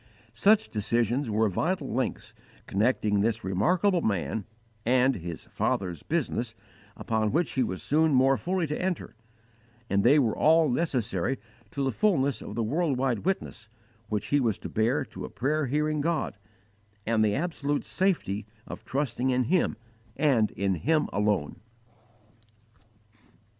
[0.33, 2.33] Such decisions were vital links
[2.65, 4.45] connecting this remarkable man
[4.83, 6.55] and his "Father's business,"
[6.97, 9.15] upon which he was soon more fully to enter;
[9.91, 11.37] and they were all necessary
[11.69, 13.69] to the fulness of the world wide witness
[14.09, 16.35] which he was to bear to a prayer hearing God
[17.05, 19.77] and the absolute safety of trusting in Him
[20.17, 21.57] and in Him alone.